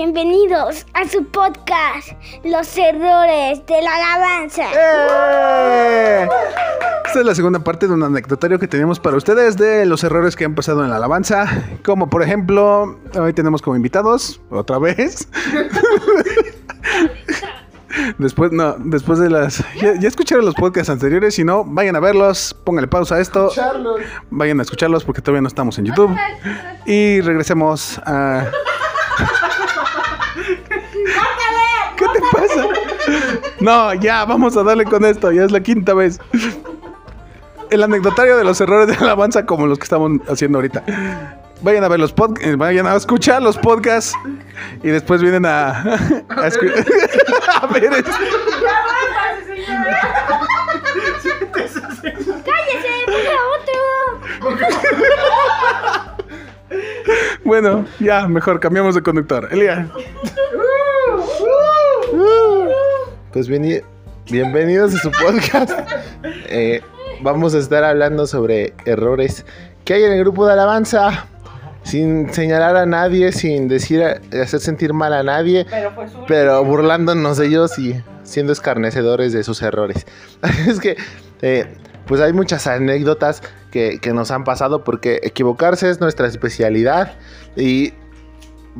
[0.00, 2.12] Bienvenidos a su podcast,
[2.44, 4.62] Los Errores de la Alabanza.
[4.72, 6.28] ¡Eh!
[7.04, 10.36] Esta es la segunda parte de un anecdotario que tenemos para ustedes de los errores
[10.36, 11.48] que han pasado en la alabanza.
[11.84, 15.26] Como por ejemplo, hoy tenemos como invitados, otra vez.
[18.18, 19.64] Después, no, después de las.
[19.80, 21.34] Ya, ya escucharon los podcasts anteriores.
[21.34, 22.54] Si no, vayan a verlos.
[22.62, 23.50] Pónganle pausa a esto.
[24.30, 26.16] Vayan a escucharlos porque todavía no estamos en YouTube.
[26.86, 28.46] Y regresemos a.
[31.98, 32.68] ¿Qué te pasa?
[33.60, 35.32] No, ya, vamos a darle con esto.
[35.32, 36.20] Ya es la quinta vez.
[37.70, 40.84] El anecdotario de los errores de alabanza, como los que estamos haciendo ahorita.
[41.60, 44.14] Vayan a ver los podcasts, vayan a escuchar los podcasts
[44.82, 46.72] y después vienen a, a, escu-
[47.62, 47.84] a ver.
[47.94, 48.04] es-
[52.44, 52.92] ¡Cállese!
[53.06, 53.78] ¡Ponga otro!
[57.44, 59.48] Bueno, ya, mejor cambiamos de conductor.
[59.50, 59.88] Elia.
[63.32, 65.72] Pues bienvenidos a su podcast.
[66.50, 66.80] Eh,
[67.20, 69.44] vamos a estar hablando sobre errores
[69.84, 71.26] que hay en el grupo de alabanza.
[71.82, 75.66] Sin señalar a nadie, sin decir, hacer sentir mal a nadie,
[76.26, 80.06] pero burlándonos de ellos y siendo escarnecedores de sus errores.
[80.66, 80.96] es que,
[81.42, 81.66] eh,
[82.06, 87.12] pues hay muchas anécdotas que, que nos han pasado porque equivocarse es nuestra especialidad.
[87.56, 87.92] Y,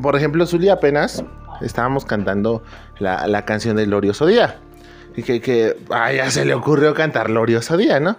[0.00, 1.22] por ejemplo, Zuli apenas
[1.60, 2.62] estábamos cantando
[2.98, 4.58] la, la canción del Glorioso Día.
[5.16, 8.16] Y que, que ah, ya se le ocurrió cantar Glorioso Día, ¿no?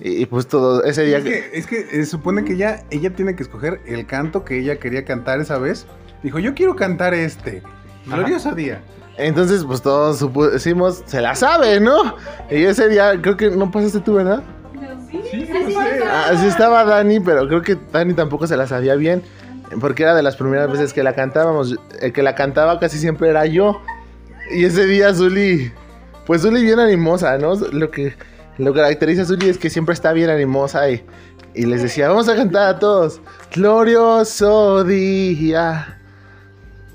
[0.00, 1.18] Y, y pues todo ese día...
[1.18, 4.58] Es que, es que se supone que ella, ella tiene que escoger el canto que
[4.58, 5.86] ella quería cantar esa vez.
[6.22, 7.62] Dijo, yo quiero cantar este.
[8.06, 8.80] Glorioso día.
[9.16, 12.16] Entonces, pues todos supusimos, se la sabe, ¿no?
[12.50, 14.42] Y ese día, creo que no pasaste tú, ¿verdad?
[15.10, 16.00] Sí, no sé.
[16.08, 19.22] Ah, sí estaba Dani, pero creo que Dani tampoco se la sabía bien.
[19.80, 21.76] Porque era de las primeras veces que la cantábamos.
[22.00, 23.82] El que la cantaba casi siempre era yo.
[24.52, 25.72] Y ese día Zuli,
[26.26, 27.54] pues Zuli bien animosa, ¿no?
[27.54, 28.14] Lo que
[28.58, 31.04] lo caracteriza a Zuli es que siempre está bien animosa y,
[31.54, 33.20] y les decía, vamos a cantar a todos.
[33.54, 35.96] Glorioso día.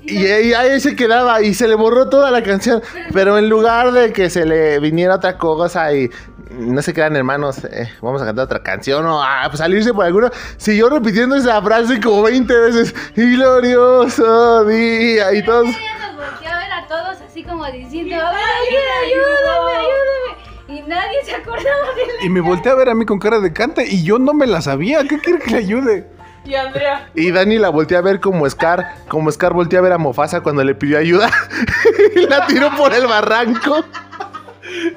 [0.02, 2.82] Y ahí, ahí se quedaba y se le borró toda la canción.
[3.12, 6.08] Pero en lugar de que se le viniera otra cosa y
[6.50, 10.04] no se quedan hermanos, eh, vamos a cantar otra canción o ah, pues salirse por
[10.04, 12.94] alguno, siguió repitiendo esa frase como 20 veces.
[13.16, 15.66] Y glorioso día y todos.
[15.66, 20.78] A ver a todos así como diciendo, a ver, ayúdame, ayúdame, ayúdame.
[20.80, 22.24] Y nadie se acordaba de la...
[22.24, 24.46] Y me volteé a ver a mí con cara de canta y yo no me
[24.46, 25.04] la sabía.
[25.04, 26.08] ¿Qué quiere que le ayude?
[26.46, 29.92] Y Andrea, Y Dani la volteó a ver como Scar, como Scar volteó a ver
[29.92, 31.28] a Mofasa cuando le pidió ayuda
[32.16, 33.84] y la tiró por el barranco.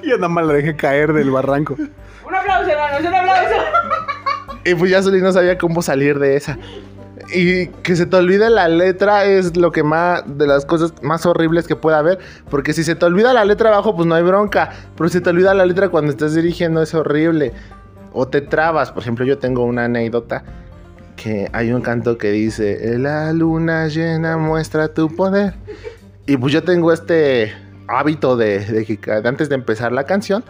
[0.03, 1.75] Yo nada más la dejé caer del barranco.
[1.75, 3.55] un aplauso, hermanos, un aplauso.
[4.63, 6.57] Y pues ya Zuli no sabía cómo salir de esa.
[7.33, 11.25] Y que se te olvide la letra es lo que más, de las cosas más
[11.25, 12.19] horribles que pueda haber.
[12.49, 14.71] Porque si se te olvida la letra abajo, pues no hay bronca.
[14.95, 17.53] Pero si te olvida la letra cuando estás dirigiendo, es horrible.
[18.13, 18.91] O te trabas.
[18.91, 20.43] Por ejemplo, yo tengo una anécdota
[21.15, 25.53] que hay un canto que dice: La luna llena muestra tu poder.
[26.25, 27.53] Y pues yo tengo este
[27.87, 30.43] hábito de, de que antes de empezar la canción,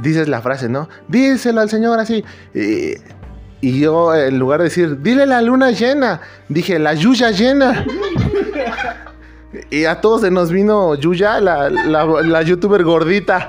[0.00, 0.88] dices la frase, ¿no?
[1.08, 2.24] Díselo al Señor así.
[2.54, 2.94] Y,
[3.64, 6.20] y yo, en lugar de decir, dile la luna llena,
[6.50, 7.86] dije, la Yuya llena.
[9.70, 13.48] y a todos se nos vino Yuya, la, la, youtuber gordita,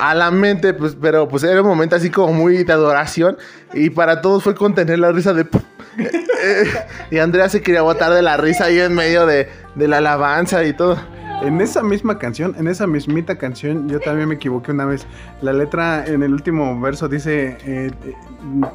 [0.00, 3.38] a la mente, pues, pero pues era un momento así como muy de adoración.
[3.72, 5.46] Y para todos fue contener la risa de...
[7.12, 10.64] Y Andrea se quería botar de la risa ahí en medio de, de la alabanza
[10.64, 10.98] y todo.
[11.42, 15.06] En esa misma canción, en esa mismita canción, yo también me equivoqué una vez.
[15.40, 18.14] La letra en el último verso dice, eh, eh,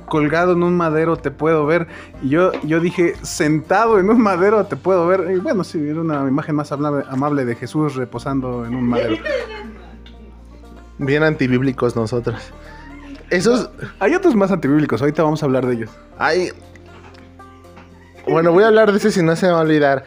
[0.08, 1.88] colgado en un madero te puedo ver.
[2.24, 5.32] Y yo, yo dije, sentado en un madero te puedo ver.
[5.32, 9.18] Y bueno, sí, era una imagen más amable, amable de Jesús reposando en un madero.
[10.98, 12.52] Bien antibíblicos nosotros.
[13.30, 13.70] Esos...
[14.00, 15.92] Hay otros más antibíblicos, ahorita vamos a hablar de ellos.
[16.18, 16.50] Hay.
[18.28, 20.04] Bueno, voy a hablar de ese si no se me va a olvidar.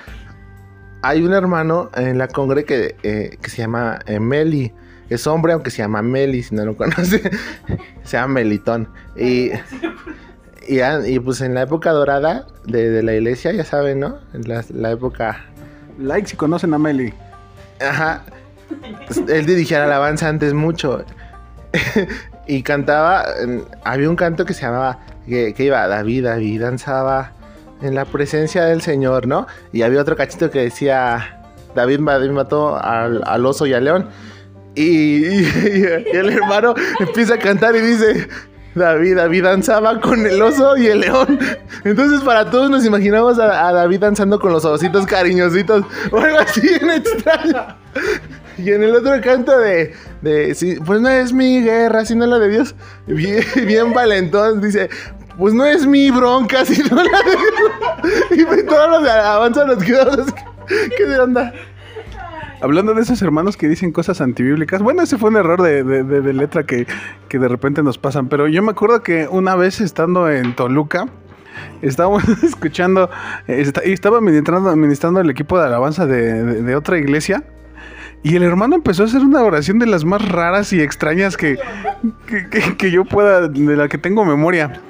[1.03, 4.73] Hay un hermano en la congre que, eh, que se llama eh, Meli.
[5.11, 7.23] Es hombre, aunque se llama Meli, si no lo conoce.
[8.05, 8.89] se llama Melitón.
[9.17, 9.51] Y,
[10.67, 14.19] y, a- y, pues en la época dorada de, de la iglesia, ya saben, ¿no?
[14.35, 15.45] En la, la época.
[15.99, 17.15] Like si conocen a Meli.
[17.81, 18.25] Ajá.
[19.07, 21.05] Pues, Él dirigía la alabanza antes mucho.
[22.47, 23.25] y cantaba.
[23.85, 24.99] Había un canto que se llamaba.
[25.29, 27.33] Que, que iba David, David danzaba
[27.83, 29.47] en la presencia del Señor, ¿no?
[29.73, 31.35] Y había otro cachito que decía.
[31.75, 34.09] David, mató al, al oso y al león.
[34.75, 38.29] Y, el hermano empieza a cantar y dice.
[38.75, 41.39] David, David danzaba con el oso y el león.
[41.85, 46.61] Entonces para todos nos imaginamos a, David danzando con los ositos cariñositos o algo así
[46.61, 47.77] bien extraño.
[48.57, 52.49] Y en el otro canto de, de pues no es mi guerra, sino la de
[52.49, 52.75] Dios,
[53.07, 54.89] bien valentón, dice,
[55.39, 58.37] pues no es mi bronca, sino la de.
[58.37, 60.33] Y todos los quedamos así,
[60.97, 61.53] ¿qué de onda?
[62.61, 66.65] Hablando de esos hermanos que dicen cosas antibíblicas, bueno, ese fue un error de, letra
[66.65, 66.87] que,
[67.31, 71.07] de repente nos pasan, pero yo me acuerdo que una vez estando en Toluca,
[71.83, 73.11] estábamos escuchando,
[73.47, 77.45] eh, y estaba administrando, el equipo de alabanza de, otra iglesia,
[78.25, 81.59] y el hermano empezó a hacer una oración de las más raras y extrañas que,
[82.27, 84.81] que- que yo pueda, de la que tengo memoria.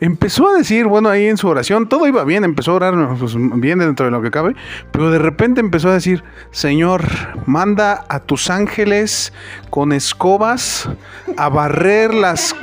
[0.00, 3.36] Empezó a decir, bueno, ahí en su oración, todo iba bien, empezó a orar pues,
[3.36, 4.56] bien dentro de lo que cabe,
[4.90, 7.04] pero de repente empezó a decir, Señor,
[7.46, 9.32] manda a tus ángeles
[9.70, 10.88] con escobas
[11.36, 12.54] a barrer las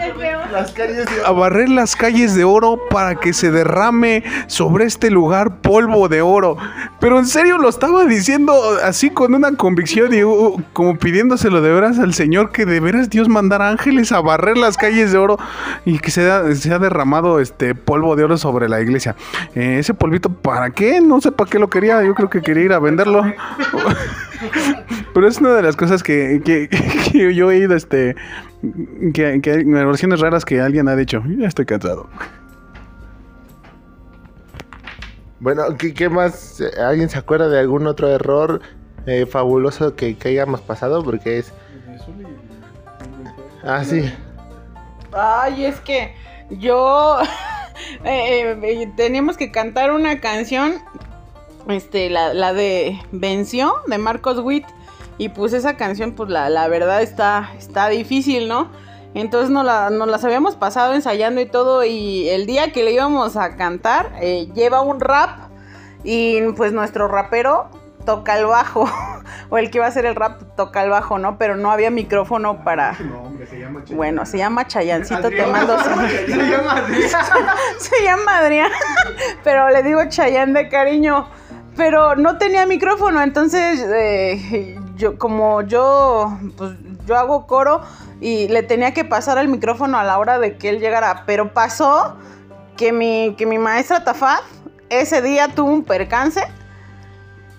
[0.52, 1.26] Las calles de...
[1.26, 6.22] a barrer las calles de oro para que se derrame sobre este lugar polvo de
[6.22, 6.58] oro.
[7.00, 8.54] Pero en serio lo estaba diciendo
[8.84, 13.10] así con una convicción y uh, como pidiéndoselo de veras al Señor que de veras
[13.10, 15.40] Dios mandara ángeles a barrer las calles de oro
[15.86, 19.16] y que se ha, se ha derramado este polvo de oro sobre la iglesia.
[19.56, 21.00] Eh, ese polvito, ¿para qué?
[21.02, 22.04] No sé para qué lo quería.
[22.04, 23.24] Yo creo que quería ir a venderlo.
[25.14, 26.70] Pero es una de las cosas que, que-
[27.12, 28.16] que yo he ido, este,
[29.14, 31.22] que, que hay oraciones raras que alguien ha dicho.
[31.38, 32.08] Ya estoy cansado.
[35.40, 36.62] Bueno, ¿qué, qué más?
[36.80, 38.62] ¿Alguien se acuerda de algún otro error
[39.08, 41.04] eh, fabuloso que, que hayamos pasado?
[41.04, 41.52] Porque es...
[43.64, 44.12] Ah, sí.
[45.12, 46.14] Ay, es que
[46.60, 47.20] yo
[48.04, 50.76] eh, eh, teníamos que cantar una canción,
[51.68, 54.66] este, la, de Venció, de Marcos Witt,
[55.18, 58.70] y pues esa canción, pues la, la verdad está, está difícil, ¿no?
[59.14, 63.36] Entonces nos, la, las habíamos pasado ensayando y todo, y el día que le íbamos
[63.36, 65.52] a cantar, eh, lleva un rap,
[66.04, 67.70] y pues nuestro rapero
[68.06, 68.86] toca el bajo,
[69.50, 71.38] o el que iba a hacer el rap toca el bajo, ¿no?
[71.38, 72.98] Pero no había micrófono para...
[73.92, 75.78] Bueno, se llama Chayancito, te mando
[77.78, 78.72] Se llama Adrián,
[79.44, 81.28] pero le digo Chayán de cariño.
[81.76, 86.74] Pero no tenía micrófono, entonces eh, yo como yo pues
[87.06, 87.82] yo hago coro
[88.20, 91.54] y le tenía que pasar el micrófono a la hora de que él llegara, pero
[91.54, 92.18] pasó
[92.76, 94.42] que mi que mi maestra Tafat
[94.90, 96.42] ese día tuvo un percance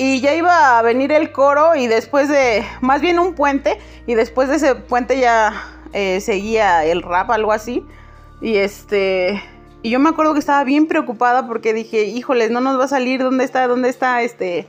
[0.03, 4.15] y ya iba a venir el coro y después de, más bien un puente, y
[4.15, 5.53] después de ese puente ya
[5.93, 7.87] eh, seguía el rap, algo así.
[8.41, 9.41] Y este,
[9.81, 12.89] y yo me acuerdo que estaba bien preocupada porque dije, híjoles, no nos va a
[12.89, 13.69] salir, ¿dónde está?
[13.69, 14.67] ¿Dónde está este?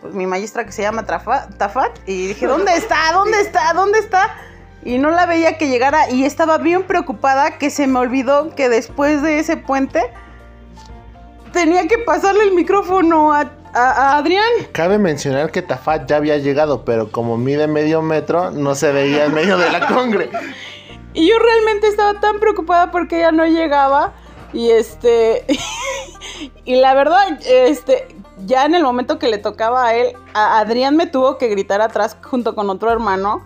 [0.00, 2.00] Pues mi maestra que se llama Tafat.
[2.08, 3.12] Y dije, ¿dónde está?
[3.12, 3.72] ¿Dónde está?
[3.72, 4.34] ¿Dónde está?
[4.82, 8.68] Y no la veía que llegara y estaba bien preocupada que se me olvidó que
[8.68, 10.02] después de ese puente
[11.52, 14.44] tenía que pasarle el micrófono a, a- Adrián.
[14.72, 19.24] Cabe mencionar que Tafat ya había llegado, pero como mide medio metro, no se veía
[19.26, 20.30] en medio de la congre.
[21.12, 24.12] Y yo realmente estaba tan preocupada porque ella no llegaba.
[24.52, 25.44] Y este.
[26.64, 28.06] y la verdad, este.
[28.46, 31.82] Ya en el momento que le tocaba a él, a Adrián me tuvo que gritar
[31.82, 33.44] atrás junto con otro hermano.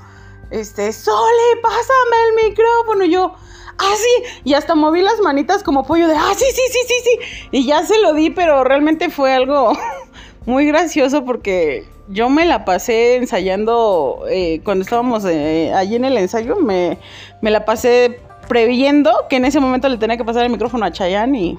[0.51, 3.05] Este, Sole, pásame el micrófono.
[3.05, 3.35] Y yo,
[3.79, 4.41] ah, sí.
[4.45, 7.49] Y hasta moví las manitas como pollo de, ah, sí, sí, sí, sí, sí.
[7.51, 9.73] Y ya se lo di, pero realmente fue algo
[10.47, 16.19] muy gracioso porque yo me la pasé ensayando eh, cuando estábamos eh, allí en el
[16.19, 16.57] ensayo.
[16.57, 16.99] Me,
[17.41, 20.93] me la pasé previendo que en ese momento le tenía que pasar el micrófono a
[20.93, 21.59] Chayanne y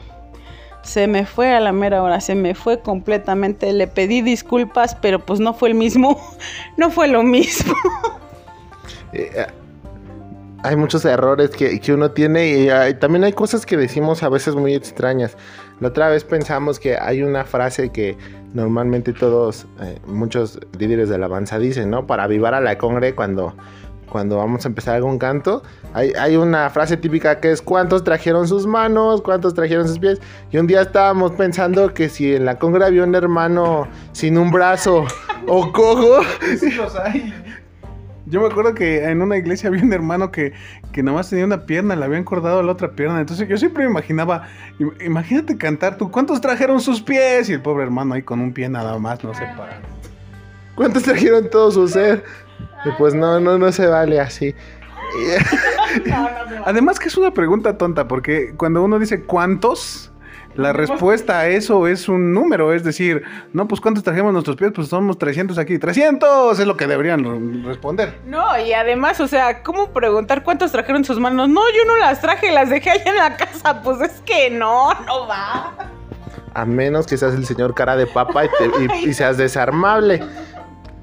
[0.86, 3.74] se me fue a la mera hora, se me fue completamente.
[3.74, 6.20] Le pedí disculpas, pero pues no fue el mismo,
[6.78, 7.74] no fue lo mismo.
[9.14, 9.48] Eh, eh,
[10.64, 14.56] hay muchos errores que, que uno tiene y también hay cosas que decimos a veces
[14.56, 15.38] muy extrañas.
[15.80, 18.18] La otra vez pensamos que hay una frase que
[18.54, 22.08] normalmente todos, eh, muchos líderes de alabanza dicen, ¿no?
[22.08, 23.54] Para avivar a la congre cuando,
[24.10, 25.64] cuando vamos a empezar algún canto.
[25.94, 29.22] Hay, hay una frase típica que es ¿cuántos trajeron sus manos?
[29.22, 30.22] ¿Cuántos trajeron sus pies?
[30.52, 34.52] Y un día estábamos pensando que si en la congre había un hermano sin un
[34.52, 35.06] brazo
[35.48, 36.22] o cojo,
[36.58, 37.34] Sí los hay.
[38.36, 40.52] Yo me acuerdo que en una iglesia había un hermano que,
[40.92, 43.22] que nomás tenía una pierna, le habían cortado la otra pierna.
[43.22, 44.44] Entonces yo siempre me imaginaba,
[44.78, 47.48] im- imagínate cantar tú, ¿cuántos trajeron sus pies?
[47.50, 49.80] Y el pobre hermano ahí con un pie nada más, no sé para.
[50.76, 52.26] ¿Cuántos trajeron todo su ser?
[52.84, 54.54] Y pues no, no, no se vale así.
[56.66, 60.12] Además que es una pregunta tonta, porque cuando uno dice cuántos,
[60.56, 64.72] La respuesta a eso es un número, es decir, no, pues ¿cuántos trajimos nuestros pies?
[64.74, 65.78] Pues somos 300 aquí.
[65.78, 66.52] ¡300!
[66.60, 68.20] Es lo que deberían responder.
[68.26, 71.50] No, y además, o sea, ¿cómo preguntar cuántos trajeron sus manos?
[71.50, 73.82] No, yo no las traje, las dejé allá en la casa.
[73.84, 75.74] Pues es que no, no va.
[76.54, 80.24] A menos que seas el señor cara de papa y, te- y- y seas desarmable.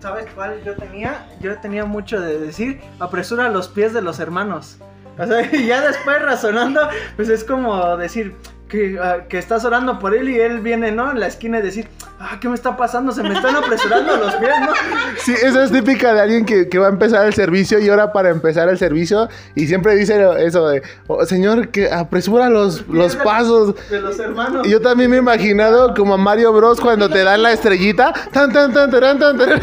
[0.01, 1.27] ¿Sabes cuál yo tenía?
[1.41, 4.79] Yo tenía mucho de decir, apresura los pies de los hermanos.
[5.19, 6.81] O sea, y ya después razonando,
[7.17, 8.35] pues es como decir
[8.73, 11.11] que, ah, que estás orando por él y él viene, ¿no?
[11.11, 11.88] En la esquina y decir,
[12.19, 13.12] ah, ¿qué me está pasando?
[13.12, 14.69] Se me están apresurando los pies, ¿no?
[15.19, 18.14] Sí, esa es típica de alguien que, que va a empezar el servicio y ahora
[18.14, 23.14] para empezar el servicio y siempre dice eso de, "Oh, señor, que apresura los, los
[23.17, 23.75] pasos.
[23.91, 24.67] De los hermanos.
[24.67, 28.14] Y Yo también me he imaginado como a Mario Bros cuando te dan la estrellita,
[28.33, 29.61] tan tan tan tan tan, tan,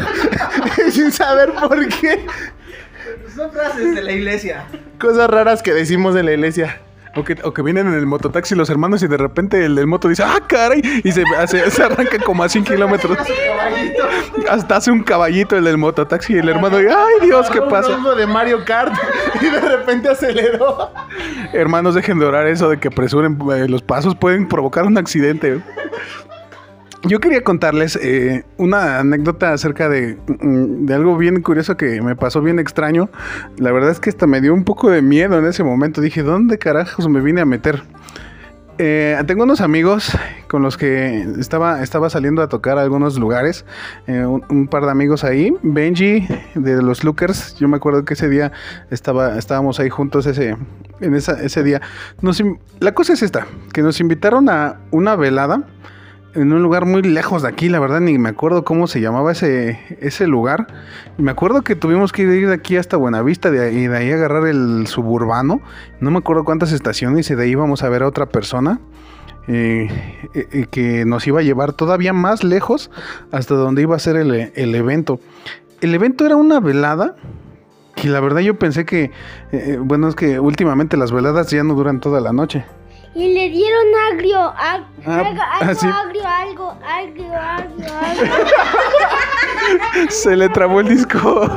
[0.92, 2.24] sin saber por qué.
[3.34, 4.66] Son frases de la iglesia.
[5.00, 6.80] Cosas raras que decimos en la iglesia.
[7.16, 9.88] O que, o que vienen en el mototaxi los hermanos y de repente el del
[9.88, 10.80] moto dice, ¡ah, caray!
[11.02, 13.18] Y se, hace- se arranca como a 100 kilómetros.
[14.48, 17.96] Hasta hace un caballito el del mototaxi y el hermano dice, ¡ay, Dios, qué pasa!
[18.16, 18.92] de Mario Kart
[19.40, 20.90] y de repente aceleró.
[21.52, 25.60] Hermanos, dejen de orar eso de que apresuren eh, los pasos, pueden provocar un accidente.
[27.02, 32.14] Yo quería contarles eh, una anécdota acerca de, mm, de algo bien curioso que me
[32.14, 33.08] pasó bien extraño.
[33.56, 36.02] La verdad es que hasta me dio un poco de miedo en ese momento.
[36.02, 37.82] Dije, ¿dónde carajos me vine a meter?
[38.82, 40.10] Eh, tengo unos amigos
[40.48, 43.66] con los que estaba, estaba saliendo a tocar a algunos lugares.
[44.06, 45.54] eh, un, par de amigos ahí.
[45.62, 47.56] Benji de los Lookers.
[47.56, 48.52] Yo me acuerdo que ese día
[48.90, 50.56] estaba, estábamos ahí juntos ese,
[51.00, 51.82] en esa, ese día.
[52.78, 55.64] La cosa es esta, que nos invitaron a una velada
[56.34, 59.32] en un lugar muy lejos de aquí, la verdad ni me acuerdo cómo se llamaba
[59.32, 60.66] ese, ese lugar.
[61.18, 64.86] Me acuerdo que tuvimos que ir de aquí hasta Buenavista y de ahí agarrar el
[64.86, 65.60] suburbano.
[66.00, 68.80] No me acuerdo cuántas estaciones y de ahí íbamos a ver a otra persona.
[69.48, 69.88] eh,
[70.34, 72.90] eh, eh, que nos iba a llevar todavía más lejos
[73.32, 75.18] hasta donde iba a ser el, el evento.
[75.80, 77.16] El evento era una velada
[77.96, 79.10] que la verdad yo pensé que,
[79.80, 82.64] bueno, es que últimamente las veladas ya no duran toda la noche.
[83.14, 85.86] Y le dieron agrio, ag- Ah, algo, ah, algo, sí.
[85.86, 88.32] agrio, algo, agrio, agrio, agrio.
[90.10, 91.50] Se le trabó el disco.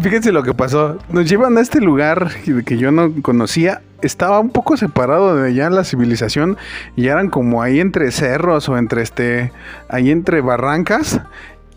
[0.00, 0.98] Fíjense lo que pasó.
[1.10, 2.30] Nos llevan a este lugar
[2.64, 3.82] que yo no conocía.
[4.02, 6.56] Estaba un poco separado de allá la civilización
[6.96, 9.52] y eran como ahí entre cerros o entre este,
[9.88, 11.20] ahí entre barrancas.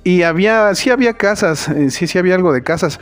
[0.06, 3.00] Y había, sí había casas, sí, sí había algo de casas.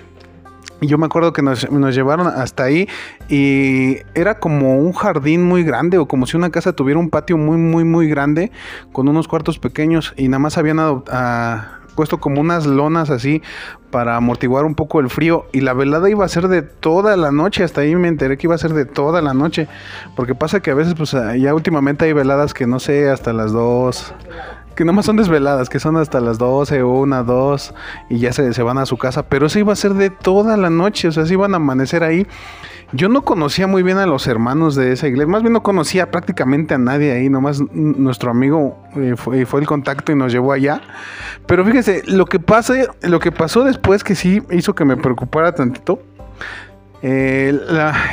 [0.82, 2.90] Yo me acuerdo que nos, llevaron hasta ahí
[3.30, 7.38] y era como un jardín muy grande o como si una casa tuviera un patio
[7.38, 8.52] muy, muy, muy grande
[8.92, 13.44] con unos cuartos pequeños y nada más habían ah, puesto como unas lonas así
[13.92, 17.32] para amortiguar un poco el frío y la velada iba a ser de toda la
[17.32, 19.68] noche, hasta ahí me enteré que iba a ser de toda la noche,
[20.16, 23.34] porque pasa que a veces pues ah, ya últimamente hay veladas que no sé, hasta
[23.34, 24.14] las 2,
[24.76, 27.74] que nomás son desveladas, que son hasta las 12, 1, 2
[28.10, 30.58] y ya se, se van a su casa, pero eso iba a ser de toda
[30.58, 32.28] la noche, o sea, se iban a amanecer ahí.
[32.94, 36.12] Yo no conocía muy bien a los hermanos de esa iglesia, más bien no conocía
[36.12, 40.52] prácticamente a nadie ahí, nomás nuestro amigo eh, fue, fue el contacto y nos llevó
[40.52, 40.82] allá.
[41.46, 45.56] Pero fíjese, lo que, pasa, lo que pasó después que sí hizo que me preocupara
[45.56, 46.02] tantito,
[47.04, 47.60] eh,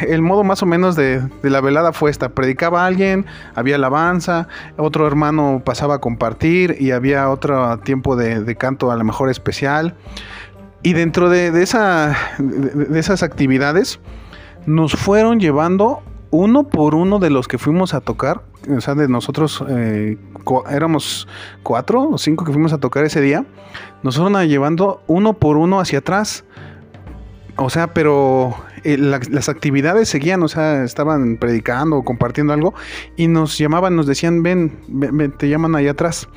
[0.08, 2.30] el modo más o menos de, la velada fue esta.
[2.30, 8.90] Predicaba alguien, había alabanza, otro hermano pasaba a compartir y había otro tiempo de, canto
[8.90, 9.94] a lo mejor especial.
[10.82, 14.00] Y dentro de, de esa, de, de esas actividades
[14.66, 18.42] nos fueron llevando uno por uno de los que fuimos a tocar.
[18.76, 20.18] O sea, de nosotros eh,
[20.70, 21.26] éramos
[21.62, 23.44] cuatro o cinco que fuimos a tocar ese día.
[24.02, 26.44] Nos fueron a llevando uno por uno hacia atrás.
[27.56, 28.54] O sea, pero
[28.84, 32.74] eh, la- las actividades seguían, o sea, estaban predicando o compartiendo algo
[33.16, 36.28] y nos llamaban, nos decían, ven, ven, ven, te llaman allá atrás.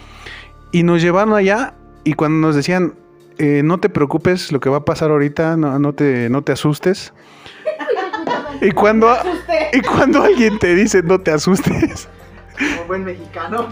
[0.71, 2.93] Y nos llevaron allá y cuando nos decían,
[3.37, 6.51] eh, no te preocupes lo que va a pasar ahorita, no, no, te, no te
[6.51, 7.13] asustes.
[8.61, 9.11] Y cuando,
[9.73, 12.07] y cuando alguien te dice no te asustes,
[12.75, 13.67] Como buen mexicano.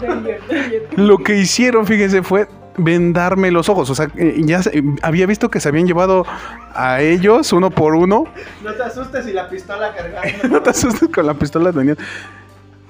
[0.96, 2.48] lo que hicieron, fíjense, fue
[2.84, 3.88] vendarme los ojos.
[3.90, 4.60] O sea, eh, ya
[5.02, 6.26] había visto que se habían llevado
[6.74, 8.24] a ellos uno por uno.
[8.64, 10.48] No te asustes y la pistola cargando.
[10.48, 11.96] no te asustes con la pistola venían.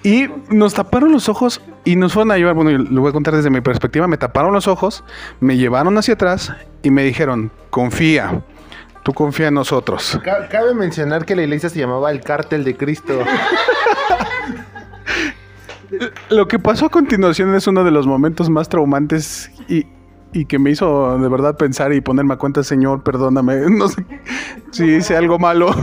[0.03, 2.55] Y nos taparon los ojos y nos fueron a llevar.
[2.55, 4.07] Bueno, yo lo voy a contar desde mi perspectiva.
[4.07, 5.05] Me taparon los ojos,
[5.41, 8.41] me llevaron hacia atrás y me dijeron: Confía,
[9.03, 10.19] tú confía en nosotros.
[10.25, 13.13] Ca- Cabe mencionar que la iglesia se llamaba el Cártel de Cristo.
[16.29, 19.87] Lo que pasó a continuación es uno de los momentos más traumantes y,
[20.33, 24.05] y que me hizo de verdad pensar y ponerme a cuenta, Señor, perdóname, no sé
[24.71, 25.75] si hice algo malo.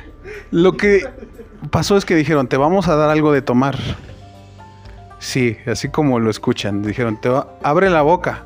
[0.50, 1.02] Lo que
[1.70, 3.76] pasó es que dijeron, te vamos a dar algo de tomar.
[5.18, 6.82] Sí, así como lo escuchan.
[6.82, 7.30] Dijeron, te
[7.62, 8.44] abre la boca.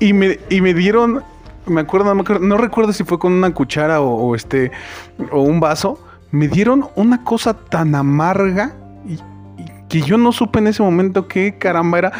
[0.00, 1.22] Y me, y me dieron,
[1.66, 4.72] me acuerdo, no, recuerdo si fue con una cuchara o este,
[5.30, 6.05] o un vaso.
[6.30, 8.74] Me dieron una cosa tan amarga
[9.06, 12.12] y, y que yo no supe en ese momento qué caramba era.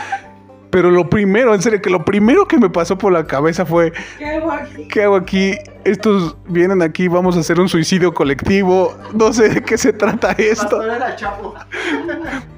[0.71, 3.93] Pero lo primero, en serio, que lo primero que me pasó por la cabeza fue,
[4.19, 4.89] ¿Qué hago aquí?
[4.89, 5.55] ¿qué hago aquí?
[5.85, 8.95] Estos vienen aquí, vamos a hacer un suicidio colectivo.
[9.15, 10.79] No sé de qué se trata esto.
[10.79, 11.55] Pastor era Chapo.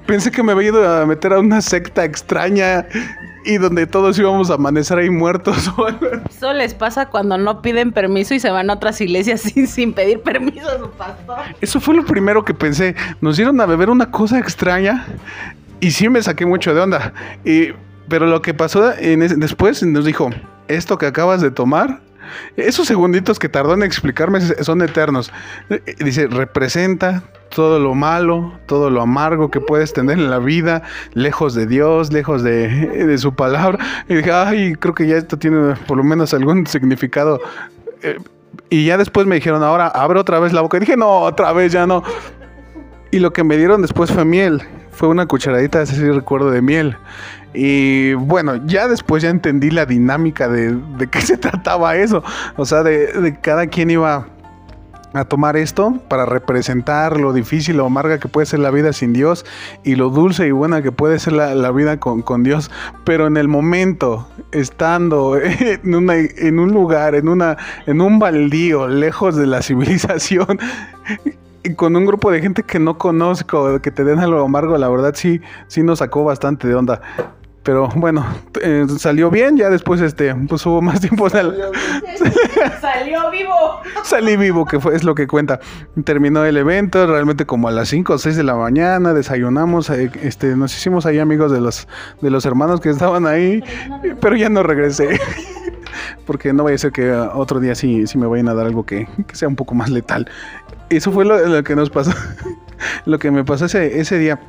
[0.05, 2.85] Pensé que me había ido a meter a una secta extraña
[3.49, 5.71] y donde todos íbamos a amanecer ahí muertos.
[6.29, 9.93] Eso les pasa cuando no piden permiso y se van a otras iglesias sin, sin
[9.93, 11.37] pedir permiso a su pastor.
[11.59, 12.95] Eso fue lo primero que pensé.
[13.21, 15.07] Nos dieron a beber una cosa extraña
[15.79, 17.13] y sí me saqué mucho de onda.
[17.43, 17.69] Y,
[18.07, 20.29] pero lo que pasó en después nos dijo,
[20.67, 22.01] esto que acabas de tomar,
[22.57, 25.31] esos segunditos que tardó en explicarme son eternos.
[25.99, 30.83] Dice, representa todo lo malo, todo lo amargo que puedes tener en la vida,
[31.13, 33.79] lejos de Dios, lejos de, su palabra.
[34.07, 37.41] Y dije, ay, creo que ya esto tiene por lo menos algún significado.
[38.03, 38.17] Eh,
[38.69, 40.77] y ya después me dijeron, ahora abre otra vez la boca.
[40.77, 42.03] Y dije, no, otra vez ya no.
[43.11, 44.61] Y lo que me dieron después fue miel.
[44.91, 46.97] Fue una cucharadita, así sí recuerdo, de miel.
[47.53, 52.23] Y bueno, ya después ya entendí la dinámica de, de qué se trataba eso.
[52.57, 54.27] O sea, de, de cada quien iba
[55.13, 59.13] a tomar esto para representar lo difícil o amarga que puede ser la vida sin
[59.13, 59.45] Dios
[59.83, 62.69] y lo dulce y buena que puede ser la, la vida con, con Dios.
[63.05, 68.87] Pero en el momento, estando en, una, en un lugar, en, una, en un baldío,
[68.87, 70.59] lejos de la civilización,
[71.63, 74.87] y con un grupo de gente que no conozco, que te den algo amargo, la
[74.87, 77.01] verdad sí, sí nos sacó bastante de onda.
[77.63, 78.25] Pero bueno,
[78.61, 81.29] eh, salió bien, ya después este, pues hubo más tiempo
[82.81, 83.81] Salió vivo.
[84.03, 85.59] salí vivo, que fue, es lo que cuenta.
[86.05, 90.09] Terminó el evento, realmente como a las 5 o 6 de la mañana, desayunamos, eh,
[90.21, 91.87] este, nos hicimos ahí amigos de los,
[92.21, 93.61] de los hermanos que estaban ahí,
[94.21, 95.19] pero ya no regresé.
[96.25, 98.67] Porque no vaya a ser que uh, otro día sí, sí me vayan a dar
[98.67, 100.29] algo que, que sea un poco más letal.
[100.89, 102.11] Eso fue lo, lo que nos pasó,
[103.05, 104.39] lo que me pasó ese, ese día.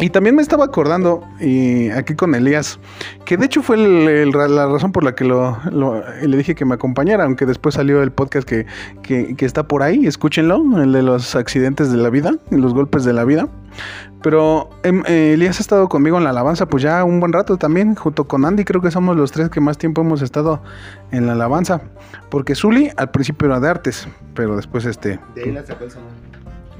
[0.00, 2.78] Y también me estaba acordando, y aquí con Elías,
[3.24, 5.58] que de hecho fue el- la razón por la que lo,
[6.22, 8.64] le dije que me acompañara, aunque después salió el podcast que,
[9.02, 13.12] que- está por ahí, escúchenlo, el de los accidentes de la vida, los golpes de
[13.12, 13.48] la vida.
[14.22, 17.56] Pero em, eh, Elías ha estado conmigo en la alabanza pues ya un buen rato
[17.56, 20.60] también, junto con Andy, creo que somos los tres que más tiempo hemos estado
[21.10, 21.80] en la alabanza.
[22.30, 25.18] Porque Zully al principio era de artes, pero después este...
[25.34, 25.84] De ahí la sacó.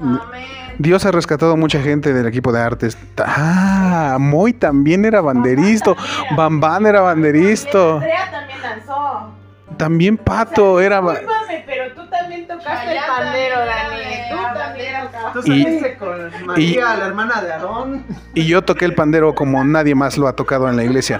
[0.01, 0.43] Amén.
[0.77, 2.97] Dios ha rescatado mucha gente del equipo de artes.
[3.17, 5.93] Ah, Moy también era banderista.
[6.37, 7.95] Bambán era banderisto.
[7.95, 9.31] Andrea también danzó.
[9.77, 10.99] También Pato era.
[11.01, 13.99] ba- Discúlpame, pero tú también tocaste el pandero, Dani.
[14.29, 15.31] Tú también tocaste.
[15.33, 18.05] Tú Y- saliste con María, la hermana de Aarón.
[18.33, 21.19] Y yo toqué el pandero como nadie más lo ha tocado en la iglesia.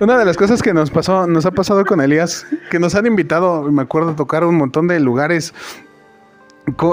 [0.00, 3.06] Una de las cosas que nos pasó, nos ha pasado con Elías, que nos han
[3.06, 5.54] invitado, me acuerdo, a tocar un montón de lugares.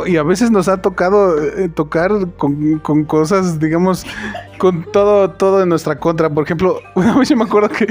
[0.08, 4.04] Y a veces nos ha tocado eh, tocar con, con cosas, digamos,
[4.58, 6.30] con todo, todo en nuestra contra.
[6.30, 7.88] Por ejemplo, una vez yo me acuerdo que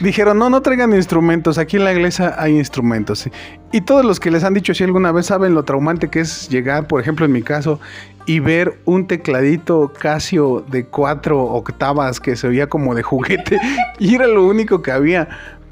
[0.00, 3.28] dijeron, no, no traigan instrumentos, aquí en la iglesia hay instrumentos.
[3.72, 6.48] Y todos los que les han dicho si alguna vez saben lo traumante que es
[6.48, 7.80] llegar, por ejemplo, en mi caso,
[8.26, 13.58] y ver un tecladito Casio de cuatro octavas que se oía como de juguete,
[13.98, 15.28] y era lo único que había.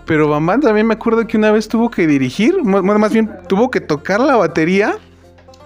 [0.07, 3.71] Pero Bambán también me acuerdo que una vez tuvo que dirigir, bueno, más bien tuvo
[3.71, 4.97] que tocar la batería.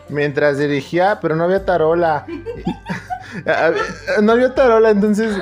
[0.08, 2.24] Mientras dirigía, pero no había tarola.
[4.22, 5.36] no había tarola, entonces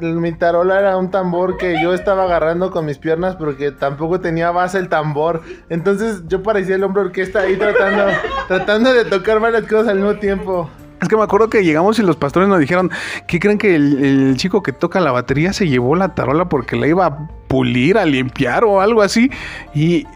[0.00, 4.50] mi tarola era un tambor que yo estaba agarrando con mis piernas porque tampoco tenía
[4.50, 5.42] base el tambor.
[5.68, 8.04] Entonces yo parecía el hombre orquesta ahí tratando,
[8.48, 10.70] tratando de tocar varias cosas al mismo tiempo.
[11.00, 12.90] Es que me acuerdo que llegamos y los pastores nos dijeron,
[13.26, 16.76] ¿qué creen que el, el chico que toca la batería se llevó la tarola porque
[16.76, 19.30] la iba a pulir, a limpiar o algo así?
[19.74, 20.06] Y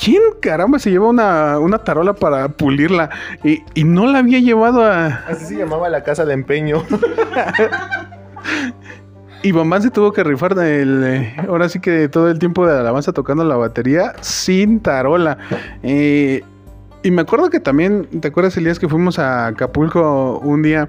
[0.00, 3.10] ¿quién caramba se lleva una, una tarola para pulirla?
[3.42, 5.06] Y, y no la había llevado a...
[5.28, 6.84] Así se llamaba la casa de empeño.
[9.42, 12.76] Y Bambán se tuvo que rifar del, eh, ahora sí que todo el tiempo de
[12.76, 15.38] alabanza tocando la batería sin tarola.
[15.82, 16.42] Eh,
[17.04, 20.88] y me acuerdo que también, ¿te acuerdas Elías que fuimos a Acapulco un día?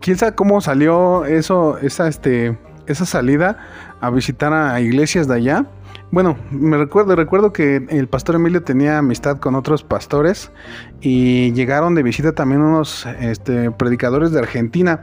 [0.00, 3.58] ¿Quién sabe cómo salió eso, esa, este, esa salida
[4.00, 5.66] a visitar a iglesias de allá?
[6.10, 10.52] Bueno, me recuerdo, recuerdo que el pastor Emilio tenía amistad con otros pastores
[11.00, 15.02] y llegaron de visita también unos este, predicadores de Argentina.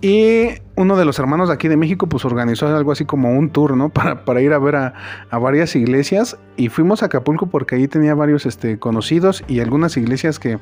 [0.00, 3.50] Y uno de los hermanos de aquí de México pues organizó algo así como un
[3.50, 3.88] tour, ¿no?
[4.24, 4.94] Para, ir a ver a,
[5.38, 6.36] varias iglesias.
[6.56, 10.58] Y fuimos a Acapulco porque ahí tenía varios este, conocidos y algunas iglesias que,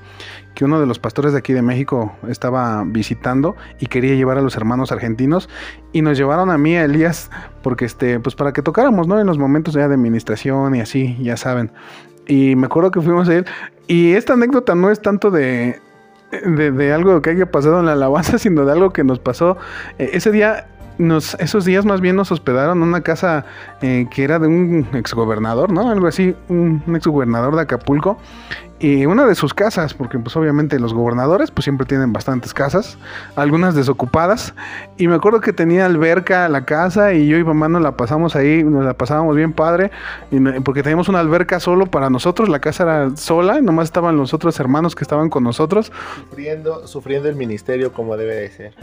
[0.55, 4.43] que uno de los pastores de aquí de México estaba visitando y quería llevar a
[4.43, 5.49] los hermanos argentinos.
[5.93, 7.31] Y nos llevaron a mí, a Elías,
[7.63, 9.19] porque este, pues para que tocáramos, ¿no?
[9.19, 11.73] En los momentos de administración y así, ya saben.
[12.27, 13.47] Y me acuerdo que fuimos a él.
[13.89, 15.81] Y esta anécdota no es tanto de,
[16.33, 19.57] de, algo que haya pasado en la alabanza, sino de algo que nos pasó.
[19.99, 20.67] Eh, ese día,
[20.99, 23.45] nos, esos días más bien nos hospedaron en una casa
[23.81, 25.91] eh, que era de un exgobernador, ¿no?
[25.91, 28.19] Algo así, un, un exgobernador de Acapulco.
[28.83, 32.99] Y una de sus casas, porque pues obviamente los gobernadores pues siempre tienen bastantes casas,
[33.37, 34.55] algunas desocupadas.
[34.97, 38.35] Y me acuerdo que tenía alberca la casa y yo y mamá nos la pasamos
[38.35, 39.93] ahí, nos la pasábamos bien padre,
[40.33, 44.17] y porque teníamos una alberca solo para nosotros, la casa era sola, y nomás estaban
[44.17, 45.93] los otros hermanos que estaban con nosotros.
[46.29, 48.75] Sufriendo, sufriendo el ministerio como debe de ser.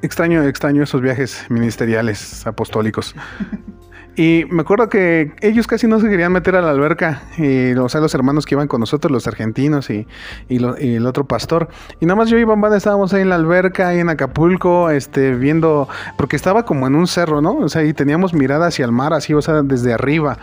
[0.00, 3.16] Extraño, extraño esos viajes ministeriales apostólicos.
[4.16, 7.88] Y me acuerdo que ellos casi no se querían meter a la alberca, y, o
[7.88, 10.06] sea, los hermanos que iban con nosotros, los argentinos y,
[10.48, 11.68] el otro pastor.
[12.00, 15.34] Y nada más yo y Bambán estábamos ahí en la alberca, ahí en Acapulco, este,
[15.34, 17.56] viendo, porque estaba como en un cerro, ¿no?
[17.56, 20.38] O sea, y teníamos mirada hacia el mar, así, o sea, desde arriba.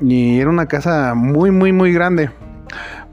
[0.00, 2.30] Y era una casa muy, muy, muy grande.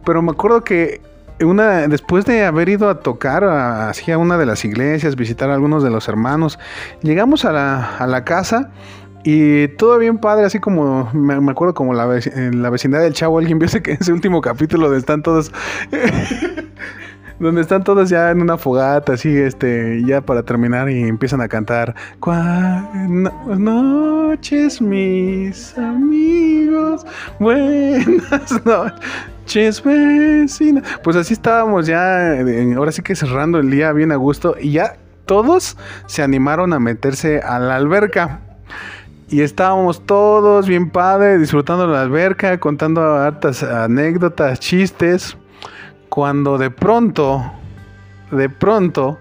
[0.05, 1.01] Pero me acuerdo que
[1.41, 5.83] una, después de haber ido a tocar hacia una de las iglesias, visitar a algunos
[5.83, 6.57] de los hermanos,
[7.01, 8.71] llegamos a la, a la casa
[9.31, 13.13] y todo bien padre, así como me, acuerdo como la, vec- en la vecindad del
[13.13, 15.51] chavo, alguien vio ese, ese último capítulo donde están todos...
[17.39, 21.47] Donde están todos ya en una fogata, así, este, ya para terminar y empiezan a
[21.47, 21.95] cantar.
[22.19, 27.05] Buenas noches, mis amigos.
[27.39, 30.83] Buenas noches, vecina.
[31.01, 34.55] Pues así estábamos ya, eh, ahora sí que cerrando el día bien a gusto.
[34.59, 38.41] Y ya todos se animaron a meterse a la alberca.
[39.31, 45.37] Y estábamos todos bien padre, disfrutando la alberca, contando hartas anécdotas, chistes.
[46.09, 47.51] Cuando de pronto,
[48.31, 49.19] de pronto,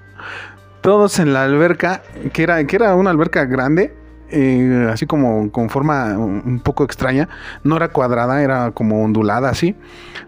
[0.81, 2.01] todos en la alberca,
[2.33, 3.95] que era, que era una alberca grande,
[4.31, 7.29] eh, así como con forma un poco extraña,
[7.63, 9.77] no era cuadrada, era como ondulada así.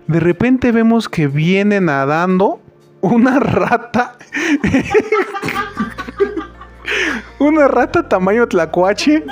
[0.06, 2.60] De repente vemos que viene nadando
[3.00, 4.18] una rata.
[7.38, 9.24] una rata tamaño tlacuache.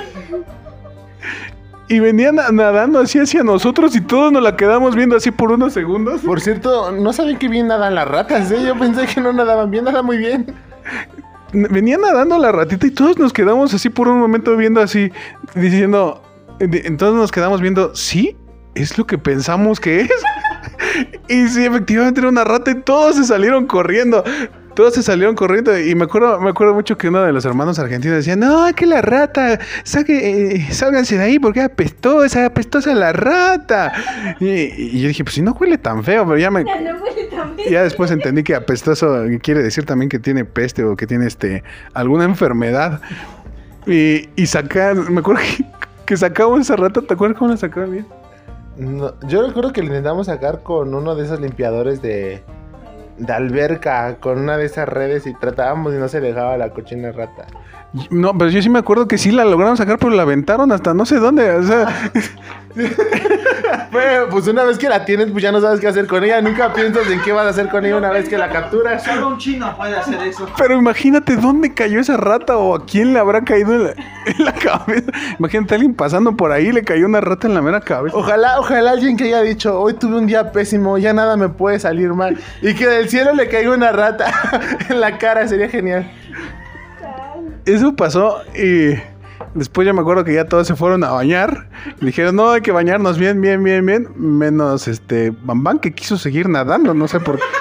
[1.89, 5.51] Y venía na- nadando así hacia nosotros y todos nos la quedamos viendo así por
[5.51, 6.21] unos segundos.
[6.21, 8.63] Por cierto, no saben qué bien nadan las ratas, ¿eh?
[8.63, 10.53] Yo pensé que no nadaban bien, nada muy bien.
[11.51, 15.11] venía nadando la ratita y todos nos quedamos así por un momento viendo así,
[15.55, 16.21] diciendo,
[16.59, 18.37] entonces nos quedamos viendo, sí,
[18.75, 20.11] es lo que pensamos que es.
[21.27, 24.23] y sí, efectivamente era una rata y todos se salieron corriendo.
[24.79, 27.77] Todos se salieron corriendo y me acuerdo, me acuerdo mucho que uno de los hermanos
[27.79, 33.11] argentinos decía, no, que la rata, saque, eh, sálganse de ahí porque apestosa, apestosa la
[33.11, 33.91] rata.
[34.39, 37.03] Y, y yo dije, pues si no huele tan feo, pero ya me, Ya no
[37.03, 37.69] huele tan bien.
[37.69, 41.61] ya después entendí que apestoso quiere decir también que tiene peste o que tiene este
[41.93, 43.01] alguna enfermedad.
[43.85, 45.65] Y, y sacar, me acuerdo que,
[46.05, 48.07] que sacamos esa rata, ¿te acuerdas cómo la sacaban bien?
[48.77, 52.41] No, yo recuerdo que lo intentamos sacar con uno de esos limpiadores de,
[53.19, 57.11] de alberca, con una de esas redes y tratábamos y no se dejaba la cochina
[57.11, 57.45] rata.
[58.11, 60.93] No, pero yo sí me acuerdo que sí la lograron sacar, pero la aventaron hasta
[60.93, 61.49] no sé dónde.
[61.51, 61.87] O sea,
[63.91, 66.41] Bueno, pues una vez que la tienes, pues ya no sabes qué hacer con ella.
[66.41, 69.03] Nunca piensas en qué vas a hacer con ella una vez que la capturas.
[69.03, 70.47] Solo un chino puede hacer eso.
[70.57, 73.89] pero imagínate dónde cayó esa rata o a quién le habrá caído en la,
[74.25, 75.11] en la cabeza.
[75.39, 78.15] Imagínate a alguien pasando por ahí y le cayó una rata en la mera cabeza.
[78.15, 81.79] Ojalá, ojalá alguien que haya dicho, hoy tuve un día pésimo, ya nada me puede
[81.79, 82.37] salir mal.
[82.61, 84.31] Y que del cielo le caiga una rata
[84.89, 86.09] en la cara, sería genial.
[87.69, 88.95] Eso pasó y
[89.53, 91.69] después yo me acuerdo que ya todos se fueron a bañar.
[92.01, 94.07] Y dijeron, no, hay que bañarnos bien, bien, bien, bien.
[94.15, 97.43] Menos este Bambán que quiso seguir nadando, no sé por qué.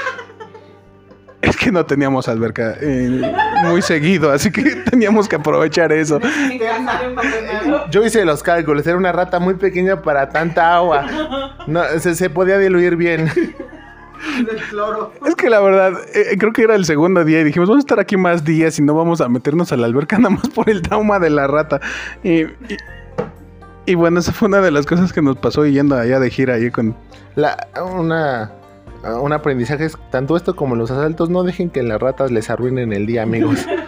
[1.41, 3.33] Es que no teníamos alberca eh,
[3.65, 6.19] muy seguido, así que teníamos que aprovechar eso.
[7.91, 11.07] Yo hice los cálculos, era una rata muy pequeña para tanta agua.
[11.69, 13.31] No, se, se podía diluir bien.
[14.47, 15.13] Del cloro.
[15.27, 17.87] Es que la verdad, eh, creo que era el segundo día y dijimos, vamos a
[17.87, 20.69] estar aquí más días y no vamos a meternos a la alberca nada más por
[20.69, 21.81] el trauma de la rata.
[22.23, 22.77] Y, y,
[23.87, 26.55] y bueno, esa fue una de las cosas que nos pasó yendo allá de gira
[26.55, 26.95] ahí con,
[27.37, 28.53] La, una,
[29.21, 31.31] un aprendizaje es tanto esto como los asaltos.
[31.31, 33.67] No dejen que las ratas les arruinen el día, amigos.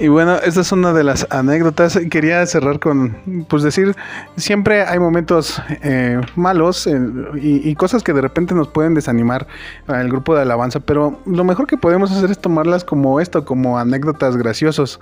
[0.00, 1.98] Y bueno, esta es una de las anécdotas.
[2.10, 3.94] Quería cerrar con, pues decir,
[4.36, 6.98] siempre hay momentos eh, malos eh,
[7.34, 9.46] y, y cosas que de repente nos pueden desanimar
[9.86, 13.78] al grupo de alabanza, pero lo mejor que podemos hacer es tomarlas como esto, como
[13.78, 15.00] anécdotas graciosos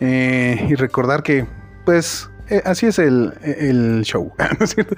[0.00, 1.46] eh, y recordar que,
[1.84, 4.32] pues, eh, así es el, el show.
[4.58, 4.96] ¿no es cierto?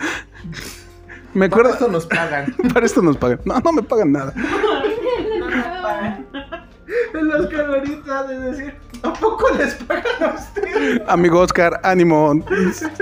[1.35, 1.73] Me Para acuerdo.
[1.75, 2.55] esto nos pagan.
[2.73, 3.41] Para esto nos pagan.
[3.45, 4.33] No, no me pagan nada.
[7.15, 11.03] En las caloritas de decir, ¿a poco les pagan a ustedes?
[11.07, 12.33] Amigo Oscar, ánimo.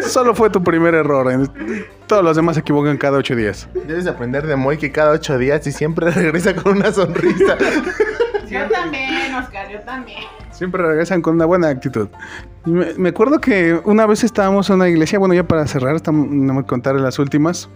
[0.02, 1.30] Solo fue tu primer error.
[1.32, 1.84] ¿eh?
[2.06, 3.68] Todos los demás se equivocan cada ocho días.
[3.86, 7.56] Debes aprender de Moy que cada ocho días y siempre regresa con una sonrisa.
[8.48, 10.24] Yo también, Oscar, yo también.
[10.50, 12.08] Siempre regresan con una buena actitud.
[12.66, 16.52] Me acuerdo que una vez estábamos en una iglesia, bueno, ya para cerrar, estamos, no
[16.52, 17.70] me contaré las últimas.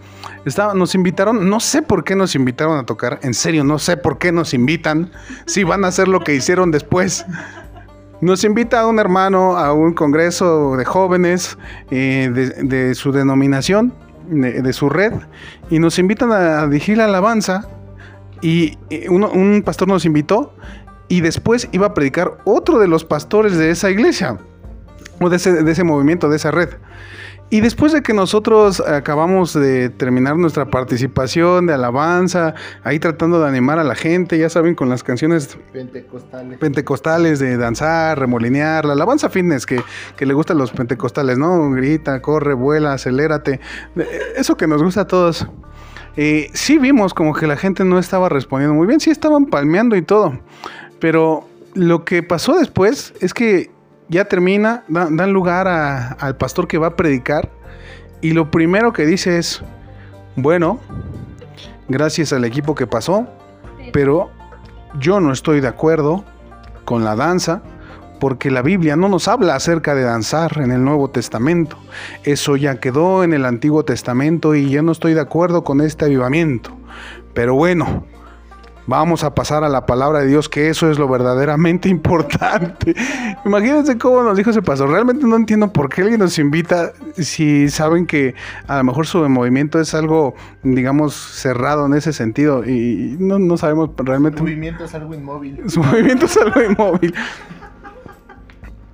[0.45, 3.97] Estaba, nos invitaron, no sé por qué nos invitaron a tocar, en serio, no sé
[3.97, 5.11] por qué nos invitan,
[5.47, 7.25] si van a hacer lo que hicieron después.
[8.21, 11.57] Nos invita a un hermano a un congreso de jóvenes
[11.91, 13.93] eh, de, su denominación,
[14.29, 15.13] de, su red,
[15.69, 17.67] y nos invitan a dirigir la alabanza.
[18.41, 20.53] Y eh, un pastor nos invitó
[21.07, 24.37] y después iba a predicar otro de los pastores de esa iglesia,
[25.19, 26.69] o de ese movimiento, de esa red.
[27.51, 33.47] Y después de que nosotros acabamos de terminar nuestra participación de alabanza, ahí tratando de
[33.47, 36.57] animar a la gente, ya saben, con las canciones Pentecostales.
[36.57, 39.79] pentecostales de danzar, remolinear, la alabanza fitness que,
[40.17, 41.69] que le gusta a los pentecostales, ¿no?
[41.69, 43.59] Grita, corre, vuela, acelérate.
[43.95, 45.47] Eh, Eso que nos gusta a todos.
[46.17, 49.95] Eh, sí vimos como que la gente no estaba respondiendo muy bien, sí estaban palmeando
[49.95, 50.39] y todo.
[50.99, 53.69] Pero lo que pasó después es que
[54.09, 57.49] ya termina, da- dan lugar a- al pastor que va a predicar
[58.21, 59.61] y lo primero que dice es,
[60.35, 60.79] bueno,
[61.87, 63.27] gracias al equipo que pasó,
[63.91, 64.29] pero
[64.99, 66.23] yo no estoy de acuerdo
[66.85, 67.61] con la danza
[68.19, 71.77] porque la Biblia no nos habla acerca de danzar en el Nuevo Testamento.
[72.23, 76.05] Eso ya quedó en el Antiguo Testamento y yo no estoy de acuerdo con este
[76.05, 76.71] avivamiento.
[77.33, 78.05] Pero bueno,
[78.87, 82.95] vamos a pasar a la palabra de Dios, que eso es lo verdaderamente importante.
[83.45, 84.89] Imagínense cómo nos dijo ese pastor.
[84.89, 88.35] Realmente no entiendo por qué alguien nos invita si saben que
[88.67, 93.57] a lo mejor su movimiento es algo, digamos, cerrado en ese sentido y no, no
[93.57, 95.61] sabemos realmente El movimiento es algo inmóvil.
[95.69, 97.13] su movimiento es algo inmóvil.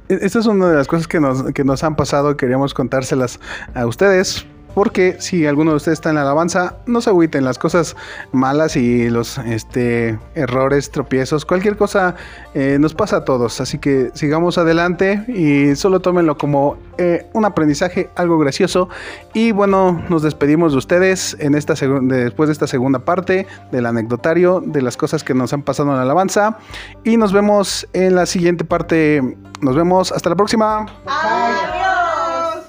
[0.09, 2.73] E- Esta es una de las cosas que nos, que nos han pasado y queríamos
[2.73, 3.39] contárselas
[3.73, 4.45] a ustedes.
[4.73, 7.95] Porque si alguno de ustedes está en la alabanza, no se agüiten las cosas
[8.31, 12.15] malas y los este, errores, tropiezos, cualquier cosa
[12.53, 13.61] eh, nos pasa a todos.
[13.61, 18.89] Así que sigamos adelante y solo tómenlo como eh, un aprendizaje, algo gracioso.
[19.33, 24.61] Y bueno, nos despedimos de ustedes en esta después de esta segunda parte del anecdotario
[24.65, 26.57] de las cosas que nos han pasado en la alabanza.
[27.03, 29.21] Y nos vemos en la siguiente parte.
[29.61, 30.85] Nos vemos hasta la próxima.
[31.05, 32.65] Adiós.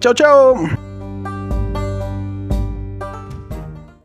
[0.00, 0.91] Chao, chao.